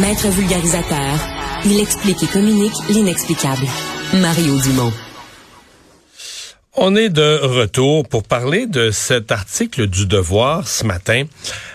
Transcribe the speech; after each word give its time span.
Maître 0.00 0.28
vulgarisateur, 0.28 1.18
il 1.66 1.78
explique 1.78 2.22
et 2.22 2.26
communique 2.26 2.72
l'inexplicable. 2.88 3.66
Mario 4.14 4.58
Dumont. 4.58 4.92
On 6.74 6.96
est 6.96 7.10
de 7.10 7.40
retour 7.42 8.08
pour 8.08 8.22
parler 8.22 8.66
de 8.66 8.90
cet 8.90 9.30
article 9.30 9.88
du 9.88 10.06
Devoir 10.06 10.66
ce 10.66 10.84
matin 10.86 11.24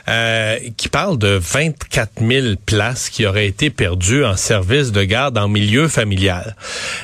euh, 0.10 0.58
qui 0.78 0.90
parle 0.90 1.20
de 1.20 1.40
24 1.40 2.28
000 2.28 2.56
places 2.66 3.12
qui 3.12 3.28
auraient 3.28 3.46
été 3.46 3.70
perdues 3.70 4.26
en 4.26 4.36
service 4.36 4.92
de 4.92 5.04
garde 5.04 5.38
en 5.38 5.48
milieu 5.48 5.88
familial. 5.88 6.56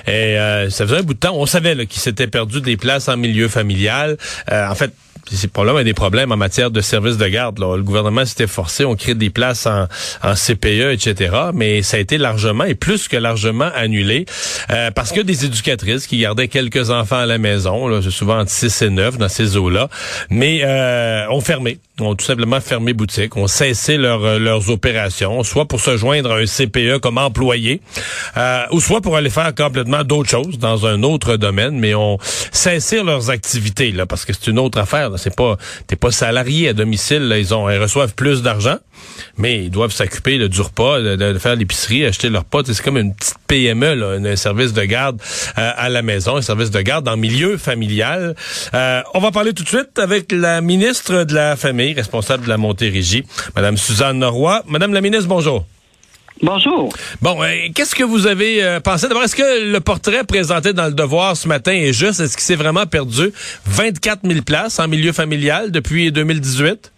Et 0.08 0.40
euh, 0.40 0.72
ça 0.72 0.88
faisait 0.88 0.98
un 0.98 1.04
bout 1.04 1.14
de 1.14 1.20
temps, 1.20 1.36
on 1.36 1.46
savait 1.46 1.86
qu'il 1.86 2.02
s'était 2.02 2.26
perdu 2.26 2.60
des 2.60 2.76
places 2.76 3.08
en 3.08 3.18
milieu 3.18 3.48
familial. 3.48 4.18
Euh, 4.52 4.68
en 4.68 4.74
fait, 4.74 4.92
c'est 5.32 5.52
probablement 5.52 5.84
des 5.84 5.94
problèmes 5.94 6.32
en 6.32 6.38
matière 6.38 6.72
de 6.72 6.82
services 6.82 7.18
de 7.18 7.28
garde. 7.28 7.60
Là. 7.60 7.76
Le 7.76 7.84
gouvernement 7.84 8.26
s'était 8.26 8.48
forcé, 8.48 8.86
on 8.86 8.96
crée 8.96 9.16
des 9.16 9.30
places 9.30 9.66
en, 9.66 9.88
en, 10.22 10.34
CPE, 10.36 10.92
etc. 10.92 11.36
Mais 11.54 11.82
ça 11.82 11.98
a 11.98 12.00
été 12.00 12.18
largement 12.18 12.66
et 12.66 12.76
plus 12.76 13.08
que 13.08 13.18
largement 13.18 13.70
annulé 13.76 14.26
euh, 14.72 14.92
parce 14.92 15.12
que 15.12 15.22
des 15.22 15.46
éducatrices 15.46 16.08
qui 16.08 16.20
gardaient 16.20 16.48
quelques 16.48 16.90
enfants 16.90 17.20
à 17.20 17.26
la 17.26 17.38
maison, 17.38 17.88
là, 17.88 18.02
souvent 18.02 18.40
entre 18.40 18.52
6 18.52 18.82
et 18.82 18.90
9 18.90 19.18
dans 19.18 19.30
ces 19.30 19.58
eaux-là, 19.58 19.90
mais 20.30 20.62
euh, 20.64 21.28
ont 21.30 21.42
fermé, 21.42 21.80
ont 22.00 22.16
tout 22.16 22.26
simplement 22.26 22.60
fermé 22.60 22.94
boutique, 22.94 23.38
ont 23.38 23.48
cessé 23.48 23.98
euh, 23.98 24.40
leurs 24.40 24.70
opérations, 24.70 25.44
soit 25.44 25.68
pour 25.68 25.80
se 25.80 25.98
joindre 25.98 26.32
à 26.32 26.38
un 26.38 26.46
CPE 26.46 27.00
comme 27.00 27.18
employé, 27.18 27.82
euh, 28.38 28.64
ou 28.72 28.82
soit 28.82 29.02
pour 29.02 29.16
aller 29.16 29.30
faire 29.30 29.54
complètement 29.56 30.04
d'autres 30.04 30.30
choses 30.30 30.58
dans 30.58 30.86
un 30.86 31.04
autre 31.04 31.38
domaine, 31.38 31.78
mais 31.80 31.94
ont 31.94 32.18
cessé 32.52 33.04
leurs 33.04 33.30
activités 33.30 33.92
là, 33.92 34.06
parce 34.06 34.26
que 34.26 34.34
c'est 34.34 34.50
une 34.50 34.60
autre 34.60 34.80
affaire. 34.80 35.12
C'est 35.18 35.36
pas, 35.36 35.58
t'es 35.88 35.96
pas 35.96 36.12
salarié 36.12 36.70
à 36.70 36.74
domicile. 36.74 37.28
Là, 37.28 37.38
ils 37.38 37.54
ont, 37.54 37.70
ils 37.70 37.78
reçoivent 37.78 38.14
plus 38.14 38.42
d'argent, 38.42 38.78
mais 39.38 39.66
ils 39.66 39.70
doivent 39.70 39.92
s'occuper 39.92 40.48
du 40.48 40.62
repas, 40.62 41.00
de, 41.00 41.38
faire 41.38 41.56
l'épicerie, 41.56 42.06
acheter 42.06 42.30
leur 42.30 42.44
repas. 42.44 42.62
C'est 42.66 42.82
comme 42.82 42.98
une 42.98 43.14
petite 43.14 43.36
PME, 43.48 43.96
là, 43.96 44.32
un 44.32 44.36
service 44.36 44.74
de 44.74 44.84
garde 44.84 45.22
euh, 45.58 45.72
à 45.76 45.90
la 45.90 46.02
maison, 46.02 46.38
un 46.38 46.42
service 46.42 46.72
de 46.72 46.82
garde 46.82 47.08
en 47.08 47.18
milieu 47.18 47.58
familial. 47.58 48.36
Euh, 48.74 49.02
on 49.14 49.20
va 49.20 49.32
parler 49.32 49.54
tout 49.54 49.64
de 49.64 49.70
suite 49.70 50.00
avec 50.00 50.32
la 50.32 50.62
ministre 50.62 51.24
de 51.24 51.34
la 51.34 51.56
Famille, 51.56 51.94
responsable 51.94 52.44
de 52.44 52.50
la 52.50 52.58
Montérégie, 52.58 53.24
Madame 53.56 53.78
Suzanne 53.78 54.20
Norroy. 54.20 54.62
Madame 54.68 54.94
la 54.94 55.02
ministre, 55.02 55.28
bonjour. 55.28 55.66
Bonjour. 56.44 56.90
Bon, 57.22 57.42
euh, 57.42 57.48
qu'est-ce 57.74 57.96
que 57.96 58.04
vous 58.04 58.28
avez 58.28 58.62
euh, 58.62 58.82
pensé? 58.82 59.08
D'abord, 59.08 59.24
est-ce 59.24 59.36
que 59.36 59.72
le 59.72 59.80
portrait 59.80 60.26
présenté 60.26 60.74
dans 60.74 60.88
le 60.88 60.92
Devoir 60.92 61.38
ce 61.38 61.48
matin 61.48 61.72
est 61.72 61.94
juste? 61.94 62.20
Est-ce 62.20 62.36
qu'il 62.36 62.44
s'est 62.44 62.58
vraiment 62.58 62.86
perdu? 62.86 63.32
24 63.66 64.28
000 64.28 64.42
places 64.46 64.78
en 64.78 64.90
milieu 64.90 65.14
familial 65.14 65.72
depuis 65.72 66.12
2018? 66.12 66.92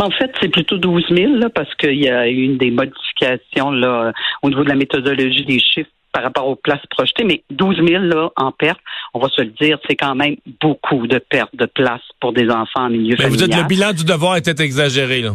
En 0.00 0.10
fait, 0.10 0.32
c'est 0.40 0.48
plutôt 0.48 0.78
12 0.78 1.04
000 1.10 1.34
là, 1.34 1.48
parce 1.54 1.72
qu'il 1.76 2.02
y 2.02 2.08
a 2.08 2.28
eu 2.28 2.56
des 2.56 2.72
modifications 2.72 3.70
là, 3.70 4.12
au 4.42 4.48
niveau 4.48 4.64
de 4.64 4.68
la 4.68 4.74
méthodologie 4.74 5.44
des 5.44 5.60
chiffres 5.60 5.90
par 6.12 6.24
rapport 6.24 6.48
aux 6.48 6.56
places 6.56 6.84
projetées, 6.90 7.24
mais 7.24 7.42
12 7.50 7.76
000 7.86 8.02
là, 8.02 8.30
en 8.36 8.50
perte, 8.50 8.80
on 9.14 9.20
va 9.20 9.28
se 9.28 9.42
le 9.42 9.50
dire, 9.60 9.78
c'est 9.88 9.96
quand 9.96 10.16
même 10.16 10.36
beaucoup 10.60 11.06
de 11.06 11.18
pertes 11.18 11.54
de 11.54 11.66
places 11.66 12.00
pour 12.20 12.32
des 12.32 12.48
enfants 12.48 12.86
en 12.86 12.90
milieu 12.90 13.16
familial. 13.16 13.30
Vous 13.30 13.46
dites 13.46 13.56
le 13.56 13.68
bilan 13.68 13.92
du 13.92 14.04
devoir 14.04 14.36
était 14.36 14.60
exagéré, 14.60 15.20
là. 15.20 15.32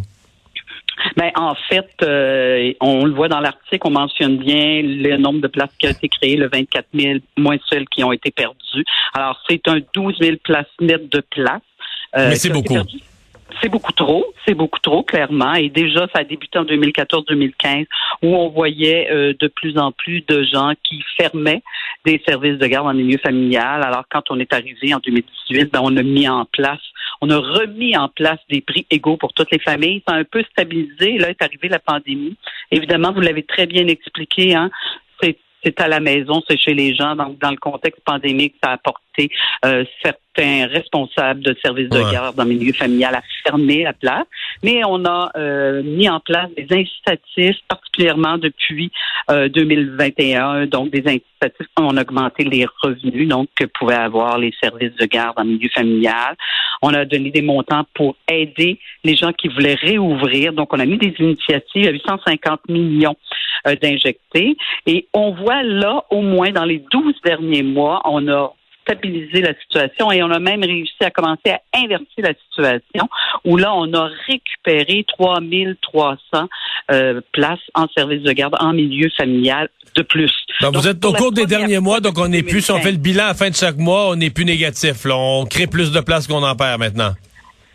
Ben, 1.17 1.31
en 1.35 1.55
fait, 1.69 1.89
euh, 2.03 2.73
on 2.80 3.05
le 3.05 3.13
voit 3.13 3.27
dans 3.27 3.39
l'article, 3.39 3.85
on 3.85 3.91
mentionne 3.91 4.38
bien 4.38 4.81
le 4.83 5.17
nombre 5.17 5.41
de 5.41 5.47
places 5.47 5.71
qui 5.77 5.88
ont 5.88 5.91
été 5.91 6.09
créées, 6.09 6.38
le 6.38 6.49
24 6.49 6.85
000, 6.94 7.19
moins 7.38 7.57
celles 7.69 7.88
qui 7.88 8.03
ont 8.03 8.11
été 8.11 8.31
perdues. 8.31 8.85
Alors, 9.13 9.41
c'est 9.49 9.67
un 9.67 9.79
12 9.94 10.17
000 10.19 10.38
places 10.44 10.66
nettes 10.79 11.11
de 11.11 11.22
places. 11.22 11.61
Euh, 12.16 12.29
Mais 12.29 12.35
c'est 12.35 12.49
beaucoup. 12.49 12.75
C'est 13.61 13.69
beaucoup 13.69 13.91
trop, 13.91 14.25
c'est 14.45 14.53
beaucoup 14.53 14.80
trop, 14.80 15.03
clairement. 15.03 15.53
Et 15.53 15.69
déjà, 15.69 16.07
ça 16.13 16.21
a 16.21 16.23
débuté 16.23 16.59
en 16.59 16.66
2014-2015, 16.66 17.85
où 18.21 18.35
on 18.35 18.49
voyait 18.49 19.09
euh, 19.11 19.33
de 19.39 19.47
plus 19.47 19.77
en 19.77 19.91
plus 19.91 20.21
de 20.27 20.44
gens 20.44 20.73
qui 20.83 21.03
fermaient 21.17 21.61
des 22.05 22.22
services 22.27 22.57
de 22.57 22.67
garde 22.67 22.88
en 22.88 22.94
milieu 22.94 23.17
familial. 23.17 23.83
Alors, 23.83 24.05
quand 24.09 24.29
on 24.29 24.39
est 24.39 24.53
arrivé 24.53 24.94
en 24.94 25.00
2018, 25.00 25.72
ben, 25.72 25.81
on 25.84 25.95
a 25.97 26.03
mis 26.03 26.28
en 26.28 26.45
place 26.45 26.79
on 27.22 27.29
a 27.29 27.38
remis 27.38 27.95
en 27.95 28.09
place 28.09 28.40
des 28.50 28.61
prix 28.61 28.88
égaux 28.90 29.16
pour 29.16 29.34
toutes 29.34 29.51
les 29.51 29.59
familles. 29.59 30.01
Ça 30.07 30.16
a 30.16 30.17
un 30.17 30.23
peu 30.23 30.44
stabilisé. 30.51 31.19
Là 31.19 31.29
est 31.29 31.41
arrivée 31.41 31.69
la 31.69 31.79
pandémie. 31.79 32.35
Évidemment, 32.72 33.13
vous 33.13 33.22
l'avez 33.22 33.44
très 33.44 33.67
bien 33.67 33.88
expliqué. 33.88 34.56
Hein, 34.56 34.72
c'est 35.63 35.79
à 35.79 35.88
la 35.88 36.00
maison, 36.00 36.41
c'est 36.47 36.57
chez 36.57 36.73
les 36.73 36.95
gens. 36.95 37.16
Donc, 37.16 37.38
dans 37.40 37.51
le 37.51 37.57
contexte 37.57 38.01
pandémique, 38.03 38.56
ça 38.63 38.72
a 38.72 38.78
euh, 39.66 39.83
certains 40.03 40.67
responsables 40.67 41.41
de 41.41 41.55
services 41.63 41.89
de 41.89 42.11
garde 42.11 42.35
dans 42.35 42.44
le 42.44 42.49
milieu 42.49 42.73
familial 42.73 43.16
à 43.16 43.22
fermer 43.45 43.83
la 43.83 43.94
place. 43.94 44.25
Mais 44.63 44.81
on 44.85 45.05
a 45.05 45.31
euh, 45.35 45.83
mis 45.83 46.09
en 46.09 46.19
place 46.19 46.49
des 46.55 46.67
incitatifs, 46.72 47.57
particulièrement 47.67 48.38
depuis 48.38 48.91
2021, 49.29 50.55
euh, 50.55 50.66
donc 50.66 50.89
des 50.91 50.99
incitatifs 50.99 51.67
qui 51.75 51.83
ont 51.83 51.97
augmenté 51.97 52.44
les 52.44 52.66
revenus 52.81 53.27
donc 53.27 53.49
que 53.55 53.66
pouvaient 53.66 53.95
avoir 53.95 54.38
les 54.38 54.53
services 54.61 54.95
de 54.95 55.05
garde 55.05 55.39
en 55.39 55.45
milieu 55.45 55.69
familial. 55.69 56.35
On 56.81 56.93
a 56.93 57.05
donné 57.05 57.31
des 57.31 57.41
montants 57.41 57.85
pour 57.93 58.16
aider 58.29 58.79
les 59.03 59.16
gens 59.16 59.33
qui 59.33 59.47
voulaient 59.47 59.75
réouvrir. 59.75 60.53
Donc, 60.53 60.73
on 60.73 60.79
a 60.79 60.85
mis 60.85 60.97
des 60.97 61.13
initiatives 61.19 61.88
à 61.88 61.91
850 61.91 62.69
millions 62.69 63.16
euh, 63.67 63.75
d'injectés. 63.75 64.57
Et 64.88 65.07
on 65.13 65.31
voit 65.31 65.63
là, 65.63 66.03
au 66.09 66.22
moins 66.22 66.51
dans 66.51 66.66
les 66.66 66.83
12 66.91 67.13
derniers 67.23 67.63
mois, 67.63 68.01
on 68.05 68.28
a 68.28 68.53
stabilisé 68.81 69.42
la 69.42 69.53
situation 69.59 70.12
et 70.12 70.24
on 70.24 70.31
a 70.31 70.40
même 70.40 70.64
réussi 70.64 70.94
à 71.02 71.12
commencer 71.12 71.50
à 71.50 71.62
inverser 71.75 72.19
la 72.19 72.34
situation 72.34 73.09
où 73.46 73.58
là, 73.58 73.74
on 73.74 73.94
a 73.94 74.09
récupéré 74.28 75.06
3300 75.18 76.47
euh, 76.91 77.22
places 77.31 77.59
en 77.74 77.88
service 77.96 78.24
de 78.24 78.31
garde 78.31 78.56
en 78.59 78.74
milieu 78.74 79.09
familial 79.18 79.70
de 79.96 80.02
plus. 80.03 80.31
Donc, 80.62 80.75
vous 80.75 80.88
êtes 80.88 81.03
au 81.03 81.14
cours 81.14 81.31
des 81.31 81.46
derniers 81.46 81.80
mois, 81.80 82.00
donc 82.00 82.18
on 82.18 82.28
n'est 82.28 82.44
plus, 82.44 82.62
si 82.62 82.72
on 82.72 82.80
fait 82.80 82.91
le 82.91 82.97
bilan 82.97 83.25
à 83.25 83.28
la 83.30 83.34
fin 83.34 83.50
de 83.50 83.56
chaque 83.56 83.78
mois, 83.78 84.09
on 84.09 84.16
n'est 84.16 84.30
plus 84.30 84.46
négatif. 84.46 85.06
Là. 85.06 85.16
On 85.18 85.46
crée 85.46 85.68
plus 85.68 85.91
de 85.91 86.00
places 86.00 86.28
qu'on 86.28 86.44
en 86.44 86.56
perd 86.56 86.80
maintenant. 86.80 87.12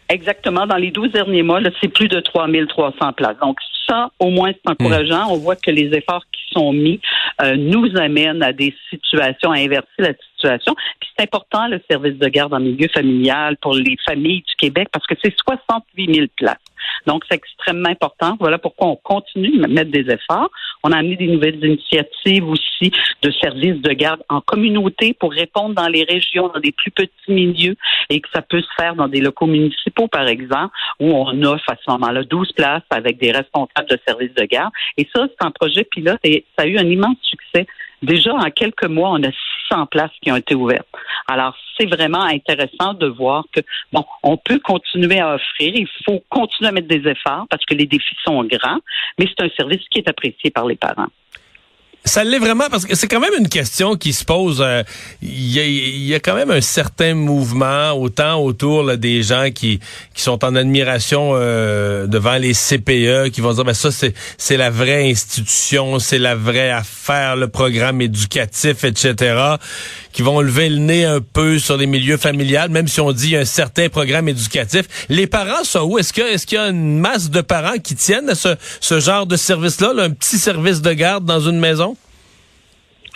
Exactement. 0.09 0.67
Dans 0.67 0.77
les 0.77 0.91
12 0.91 1.13
derniers 1.13 1.43
mois, 1.43 1.61
c'est 1.81 1.89
plus 1.89 2.09
de 2.09 2.21
3300 2.21 3.13
places. 3.13 3.37
Donc, 3.43 3.59
ça, 3.89 4.11
au 4.19 4.31
moins, 4.31 4.53
c'est 4.53 4.71
encourageant. 4.71 5.27
On 5.31 5.37
voit 5.37 5.57
que 5.57 5.71
les 5.71 5.97
efforts 5.97 6.25
qui 6.33 6.43
sont 6.53 6.73
mis 6.73 7.01
euh, 7.43 7.57
nous 7.57 7.89
amènent 7.97 8.43
à 8.43 8.53
des 8.53 8.75
situations, 8.91 9.51
à 9.51 9.59
inverser 9.59 9.87
la 9.99 10.09
situation. 10.09 10.27
Puis 10.41 11.11
c'est 11.17 11.25
important, 11.25 11.67
le 11.69 11.81
service 11.91 12.19
de 12.19 12.29
garde 12.29 12.55
en 12.55 12.61
milieu 12.61 12.89
familial 12.89 13.57
pour 13.59 13.75
les 13.75 13.97
familles 14.07 14.43
du 14.43 14.55
Québec, 14.59 14.89
parce 14.93 15.07
que 15.07 15.15
c'est 15.23 15.35
68 15.37 16.15
000 16.15 16.27
places. 16.37 16.57
Donc, 17.07 17.25
c'est 17.29 17.37
extrêmement 17.37 17.89
important. 17.89 18.37
Voilà 18.39 18.59
pourquoi 18.59 18.89
on 18.89 18.97
continue 18.97 19.59
de 19.59 19.67
mettre 19.67 19.91
des 19.91 20.11
efforts. 20.13 20.51
On 20.83 20.93
a 20.93 20.99
amené 20.99 21.17
des 21.17 21.27
nouvelles 21.27 21.65
initiatives 21.65 22.47
aussi 22.49 22.93
de 23.23 23.31
services 23.31 23.81
de 23.81 23.93
garde 23.93 24.23
en 24.29 24.41
communauté 24.41 25.15
pour 25.15 25.33
répondre 25.33 25.75
dans 25.75 25.89
les 25.89 26.05
régions, 26.05 26.49
dans 26.49 26.61
des 26.61 26.73
plus 26.73 26.91
petits 26.91 27.11
milieux 27.29 27.77
et 28.11 28.21
que 28.21 28.29
ça 28.33 28.43
peut 28.43 28.61
se 28.61 28.69
faire 28.79 28.95
dans 28.95 29.09
des 29.09 29.21
locaux 29.21 29.47
municipaux, 29.47 30.09
par 30.09 30.29
exemple, 30.29 30.75
où 31.01 31.13
on 31.13 31.43
offre 31.43 31.71
à 31.71 31.77
ce 31.77 31.91
moment-là 31.93 32.23
12 32.25 32.53
places 32.53 32.83
avec 32.91 33.19
des 33.19 33.33
responsables 33.33 33.89
de 33.89 33.99
services 34.07 34.35
de 34.35 34.45
garde. 34.45 34.73
Et 34.97 35.09
ça, 35.15 35.27
c'est 35.29 35.47
un 35.47 35.51
projet 35.51 35.85
pilote 35.85 36.21
et 36.25 36.45
ça 36.57 36.65
a 36.65 36.67
eu 36.67 36.79
un 36.79 36.87
immense 36.87 37.19
succès. 37.23 37.67
Déjà, 38.03 38.35
en 38.35 38.51
quelques 38.51 38.87
mois, 38.87 39.11
on 39.11 39.23
a 39.23 39.31
600 39.69 39.87
places 39.87 40.11
qui 40.23 40.31
ont 40.31 40.37
été 40.37 40.55
ouvertes. 40.55 40.89
Alors, 41.29 41.57
c'est 41.79 41.87
vraiment 41.87 42.23
intéressant 42.23 42.95
de 42.95 43.07
voir 43.07 43.45
que, 43.53 43.61
bon, 43.93 44.05
on 44.23 44.37
peut 44.37 44.59
continuer 44.59 45.21
à 45.21 45.35
offrir, 45.35 45.73
il 45.75 45.89
faut 46.05 46.23
continuer 46.29 46.69
à 46.69 46.73
mettre 46.73 46.89
des 46.89 47.09
efforts 47.09 47.47
parce 47.51 47.65
que 47.65 47.75
les 47.75 47.87
défis 47.87 48.17
sont 48.25 48.45
grands, 48.45 48.79
mais 49.19 49.27
c'est 49.27 49.45
un 49.45 49.51
service 49.57 49.87
qui 49.91 49.99
est 49.99 50.09
apprécié 50.09 50.51
par 50.51 50.67
les 50.67 50.77
parents. 50.77 51.09
Ça 52.07 52.23
l'est 52.23 52.39
vraiment 52.39 52.69
parce 52.71 52.87
que 52.87 52.95
c'est 52.95 53.09
quand 53.09 53.19
même 53.19 53.35
une 53.37 53.49
question 53.49 53.97
qui 53.97 54.13
se 54.13 54.25
pose. 54.25 54.63
Euh, 54.65 54.85
il 55.23 56.07
y, 56.07 56.15
a, 56.15 56.21
quand 56.21 56.37
même 56.37 56.53
un 56.53 56.61
certain 56.61 57.15
mouvement, 57.15 57.91
autant 57.95 58.41
autour 58.41 58.97
des 58.97 59.25
gens 59.25 59.51
qui, 59.53 59.81
qui 60.15 60.23
sont 60.23 60.45
en 60.45 60.55
admiration 60.55 61.33
euh, 61.35 62.07
devant 62.07 62.37
les 62.37 62.53
CPE, 62.53 63.31
qui 63.31 63.41
vont 63.41 63.53
dire 63.55 63.65
ben 63.65 63.75
ça 63.75 63.91
c'est 63.91 64.57
la 64.57 64.71
vraie 64.71 65.11
institution, 65.11 65.99
c'est 65.99 66.21
la 66.21 66.37
vraie 66.37 66.71
affaire, 66.71 67.35
le 67.35 67.49
programme 67.49 68.01
éducatif, 68.01 68.85
etc. 68.85 69.57
Qui 70.13 70.23
vont 70.23 70.41
lever 70.41 70.69
le 70.69 70.79
nez 70.79 71.05
un 71.05 71.21
peu 71.21 71.59
sur 71.59 71.77
les 71.77 71.87
milieux 71.87 72.19
familiales, 72.19 72.71
même 72.71 72.87
si 72.87 73.01
on 73.01 73.11
dit 73.11 73.37
un 73.37 73.45
certain 73.45 73.89
programme 73.89 74.29
éducatif. 74.29 74.87
Les 75.09 75.27
parents 75.27 75.65
sont 75.65 75.81
où 75.81 75.99
Est-ce 75.99 76.13
que 76.13 76.23
est-ce 76.23 76.47
qu'il 76.47 76.57
y 76.57 76.61
a 76.61 76.69
une 76.69 77.01
masse 77.01 77.31
de 77.31 77.41
parents 77.41 77.79
qui 77.83 77.97
tiennent 77.97 78.31
à 78.31 78.37
ce, 78.37 78.55
ce 78.81 79.01
genre 79.01 79.27
de 79.27 79.37
service-là, 79.37 79.93
là, 79.93 80.05
un 80.05 80.11
petit 80.11 80.39
service 80.39 80.81
de 80.81 80.93
garde 80.93 81.25
dans 81.25 81.41
une 81.41 81.59
maison? 81.59 81.96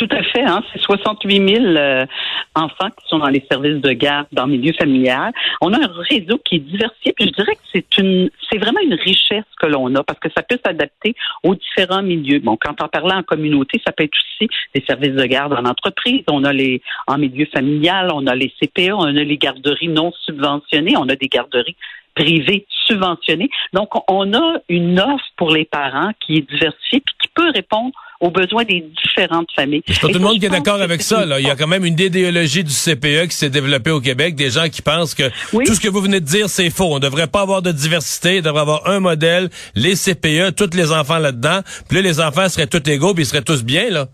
Tout 0.01 0.17
à 0.17 0.23
fait. 0.23 0.43
Hein? 0.43 0.63
C'est 0.73 0.81
68 0.81 1.57
000 1.57 1.65
euh, 1.77 2.07
enfants 2.55 2.89
qui 2.89 3.07
sont 3.09 3.19
dans 3.19 3.29
les 3.29 3.45
services 3.51 3.83
de 3.83 3.93
garde 3.93 4.27
dans 4.33 4.47
le 4.47 4.53
milieu 4.53 4.73
familial. 4.73 5.31
On 5.61 5.75
a 5.75 5.77
un 5.77 5.93
réseau 6.09 6.39
qui 6.43 6.57
est 6.57 6.61
diversifié. 6.61 7.13
Puis 7.13 7.27
je 7.27 7.33
dirais 7.33 7.55
que 7.55 7.61
c'est 7.71 7.99
une, 7.99 8.31
c'est 8.51 8.57
vraiment 8.57 8.81
une 8.81 8.95
richesse 8.95 9.45
que 9.61 9.67
l'on 9.67 9.95
a 9.95 10.03
parce 10.03 10.19
que 10.19 10.31
ça 10.35 10.43
peut 10.43 10.59
s'adapter 10.65 11.15
aux 11.43 11.55
différents 11.55 12.03
milieux. 12.03 12.39
Bon, 12.39 12.57
quand 12.59 12.83
on 12.83 12.89
parle 12.89 13.13
en 13.13 13.23
communauté, 13.23 13.79
ça 13.85 13.93
peut 13.93 14.05
être 14.05 14.17
aussi 14.17 14.49
des 14.75 14.83
services 14.87 15.15
de 15.15 15.25
garde 15.27 15.53
en 15.53 15.69
entreprise. 15.69 16.23
On 16.31 16.45
a 16.45 16.53
les 16.53 16.81
en 17.07 17.19
milieu 17.19 17.45
familial, 17.53 18.11
on 18.15 18.27
a 18.27 18.35
les 18.35 18.51
CPE, 18.59 18.93
on 18.95 19.05
a 19.05 19.13
les 19.13 19.37
garderies 19.37 19.89
non 19.89 20.13
subventionnées, 20.25 20.97
on 20.97 21.11
a 21.11 21.17
des 21.17 21.29
garderies 21.29 21.77
privés 22.15 22.67
subventionnés. 22.87 23.51
Donc, 23.75 23.91
on 24.11 24.33
a 24.33 24.61
une 24.71 24.99
offre 24.99 25.27
pour 25.37 25.51
les 25.51 25.67
parents 25.67 26.13
qui 26.21 26.39
est 26.39 26.51
diversifiée 26.51 26.99
et 26.99 27.23
qui 27.23 27.29
peut 27.35 27.51
répondre 27.55 27.93
aux 28.21 28.31
besoins 28.31 28.65
des 28.65 28.85
différentes 29.03 29.49
familles. 29.57 29.83
C'est 29.87 30.01
pas 30.01 30.09
tout 30.09 30.15
le 30.15 30.21
monde 30.21 30.39
qui 30.39 30.47
est 30.47 30.51
d'accord 30.51 30.81
avec 30.81 31.03
ça. 31.03 31.25
Là. 31.25 31.41
Il 31.41 31.47
y 31.47 31.51
a 31.51 31.57
quand 31.57 31.67
même 31.67 31.85
une 31.85 31.99
idéologie 31.99 32.63
du 32.63 32.73
CPE 32.73 33.29
qui 33.29 33.37
s'est 33.37 33.51
développée 33.51 33.91
au 33.91 34.01
Québec, 34.01 34.35
des 34.35 34.51
gens 34.51 34.69
qui 34.69 34.83
pensent 34.83 35.15
que 35.15 35.31
tout 35.53 35.75
ce 35.75 35.81
que 35.81 35.89
vous 35.89 36.01
venez 36.01 36.21
de 36.21 36.27
dire, 36.27 36.49
c'est 36.49 36.71
faux. 36.71 36.93
On 36.93 36.97
ne 36.97 37.01
devrait 37.01 37.27
pas 37.27 37.41
avoir 37.41 37.63
de 37.63 37.73
diversité, 37.73 38.37
il 38.37 38.43
devrait 38.43 38.61
avoir 38.61 38.87
un 38.89 39.01
modèle, 39.01 39.49
les 39.75 39.95
CPE, 39.95 40.55
tous 40.55 40.77
les 40.77 40.93
enfants 40.93 41.19
là-dedans, 41.19 41.61
puis 41.89 41.97
là, 41.97 42.03
les 42.03 42.21
enfants 42.21 42.49
seraient 42.49 42.67
tous 42.67 42.89
égaux, 42.91 43.15
puis 43.15 43.25
ils 43.25 43.27
seraient 43.27 43.43
tous 43.43 43.65
bien, 43.65 43.91
là. 43.91 44.09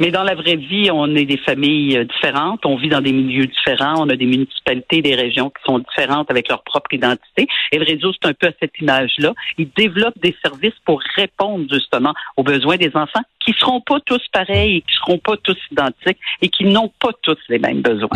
Mais 0.00 0.10
dans 0.10 0.22
la 0.22 0.34
vraie 0.34 0.56
vie, 0.56 0.90
on 0.92 1.14
est 1.14 1.24
des 1.24 1.38
familles 1.38 1.98
euh, 1.98 2.04
différentes, 2.04 2.64
on 2.64 2.76
vit 2.76 2.88
dans 2.88 3.00
des 3.00 3.12
milieux 3.12 3.46
différents, 3.46 4.04
on 4.04 4.08
a 4.08 4.16
des 4.16 4.26
municipalités, 4.26 5.02
des 5.02 5.14
régions 5.14 5.50
qui 5.50 5.62
sont 5.64 5.78
différentes 5.78 6.30
avec 6.30 6.48
leur 6.48 6.62
propre 6.62 6.92
identité. 6.92 7.46
Et 7.72 7.78
le 7.78 7.84
réseau, 7.84 8.12
c'est 8.12 8.28
un 8.28 8.34
peu 8.34 8.48
à 8.48 8.52
cette 8.60 8.78
image-là. 8.80 9.32
Il 9.58 9.68
développe 9.76 10.18
des 10.22 10.34
services 10.42 10.78
pour 10.84 11.00
répondre 11.16 11.66
justement 11.70 12.14
aux 12.36 12.42
besoins 12.42 12.76
des 12.76 12.90
enfants 12.94 13.22
qui 13.44 13.54
seront 13.58 13.80
pas 13.80 14.00
tous 14.04 14.22
pareils 14.32 14.82
qui 14.82 14.94
seront 14.96 15.18
pas 15.18 15.36
tous 15.42 15.56
identiques 15.70 16.18
et 16.42 16.48
qui 16.48 16.64
n'ont 16.64 16.92
pas 17.00 17.10
tous 17.22 17.38
les 17.48 17.58
mêmes 17.58 17.82
besoins. 17.82 18.08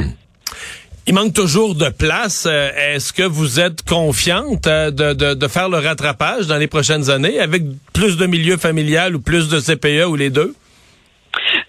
Il 1.07 1.15
manque 1.15 1.33
toujours 1.33 1.75
de 1.75 1.89
place. 1.89 2.47
Euh, 2.47 2.71
est-ce 2.77 3.13
que 3.13 3.23
vous 3.23 3.59
êtes 3.59 3.83
confiante 3.83 4.67
euh, 4.67 4.91
de, 4.91 5.13
de, 5.15 5.35
de, 5.35 5.49
faire 5.49 5.69
le 5.69 5.79
rattrapage 5.79 6.47
dans 6.47 6.59
les 6.59 6.67
prochaines 6.67 7.11
années 7.11 7.41
avec 7.41 7.63
plus 7.93 8.17
de 8.17 8.27
milieux 8.27 8.59
familial 8.59 9.17
ou 9.17 9.21
plus 9.21 9.49
de 9.49 9.59
CPE 9.59 10.07
ou 10.07 10.15
les 10.15 10.31
deux? 10.31 10.55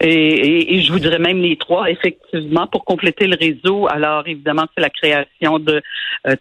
Et, 0.04 0.76
et, 0.76 0.82
je 0.82 0.92
vous 0.92 1.00
dirais 1.00 1.20
même 1.20 1.42
les 1.42 1.58
trois, 1.58 1.90
effectivement, 1.90 2.66
pour 2.66 2.86
compléter 2.86 3.28
le 3.28 3.38
réseau. 3.40 3.88
Alors, 3.88 4.28
évidemment, 4.28 4.66
c'est 4.74 4.82
la 4.82 4.90
création 4.90 5.60
de 5.60 5.82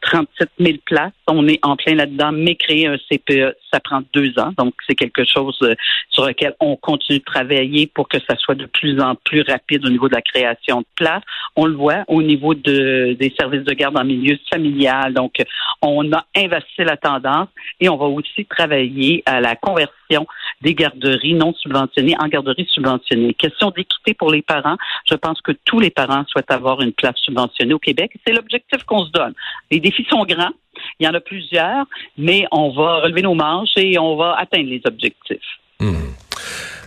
37 0.00 0.48
euh, 0.60 0.64
000 0.64 0.78
places. 0.86 1.12
On 1.28 1.46
est 1.46 1.58
en 1.62 1.76
plein 1.76 1.94
là-dedans, 1.94 2.32
mais 2.32 2.54
créer 2.54 2.86
un 2.86 2.96
CPE, 2.96 3.54
ça 3.70 3.80
prend 3.80 4.02
deux 4.14 4.38
ans. 4.38 4.52
Donc, 4.56 4.74
c'est 4.88 4.94
quelque 4.94 5.24
chose 5.24 5.58
euh, 5.62 5.74
sur 6.08 6.26
lequel 6.26 6.54
on 6.60 6.76
continue 6.76 7.18
de 7.18 7.24
travailler 7.24 7.86
pour 7.86 8.08
que 8.08 8.18
ça 8.28 8.36
soit 8.36 8.54
de 8.54 8.64
plus 8.64 8.98
en 8.98 9.14
plus 9.14 9.42
rapide 9.42 9.84
au 9.84 9.90
niveau 9.90 10.08
de 10.08 10.14
la 10.14 10.22
création 10.22 10.80
de 10.80 10.86
places. 10.96 11.22
On 11.54 11.66
le 11.66 11.74
voit 11.74 12.04
au 12.08 12.22
niveau 12.22 12.54
de, 12.54 13.14
des 13.18 13.34
services 13.38 13.64
de 13.64 13.74
garde 13.74 13.98
en 13.98 14.04
milieu 14.04 14.38
familial. 14.50 15.12
Donc, 15.12 15.34
on 15.82 16.10
a 16.12 16.24
investi 16.34 16.84
la 16.84 16.96
tendance 16.96 17.48
et 17.78 17.90
on 17.90 17.96
va 17.96 18.06
aussi 18.06 18.46
travailler 18.46 19.22
à 19.26 19.40
la 19.40 19.54
conversion 19.54 20.26
des 20.62 20.74
garderies 20.74 21.34
non 21.34 21.54
subventionnées 21.54 22.16
en 22.18 22.28
garderies 22.28 22.68
subventionnées. 22.72 23.34
Question 23.50 23.70
d'équité 23.70 24.14
pour 24.14 24.30
les 24.30 24.42
parents. 24.42 24.76
Je 25.08 25.14
pense 25.14 25.40
que 25.40 25.52
tous 25.64 25.80
les 25.80 25.90
parents 25.90 26.24
souhaitent 26.28 26.50
avoir 26.50 26.80
une 26.80 26.92
place 26.92 27.16
subventionnée 27.24 27.74
au 27.74 27.78
Québec. 27.78 28.12
C'est 28.26 28.32
l'objectif 28.32 28.84
qu'on 28.84 29.04
se 29.04 29.10
donne. 29.10 29.34
Les 29.70 29.80
défis 29.80 30.06
sont 30.08 30.24
grands. 30.24 30.52
Il 30.98 31.06
y 31.06 31.08
en 31.08 31.14
a 31.14 31.20
plusieurs, 31.20 31.86
mais 32.16 32.46
on 32.52 32.70
va 32.70 33.00
relever 33.00 33.22
nos 33.22 33.34
manches 33.34 33.76
et 33.76 33.98
on 33.98 34.16
va 34.16 34.36
atteindre 34.38 34.68
les 34.68 34.80
objectifs. 34.84 35.38
Hmm. 35.80 36.12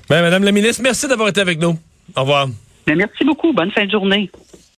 Ben, 0.09 0.21
Madame 0.21 0.43
la 0.43 0.51
ministre, 0.51 0.81
merci 0.83 1.07
d'avoir 1.07 1.29
été 1.29 1.41
avec 1.41 1.59
nous. 1.59 1.77
Au 2.15 2.21
revoir. 2.21 2.47
merci 2.87 3.23
beaucoup. 3.23 3.53
Bonne 3.53 3.71
fin 3.71 3.85
de 3.85 3.91
journée. 3.91 4.29